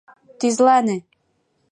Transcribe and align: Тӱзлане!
Тӱзлане! 0.39 0.97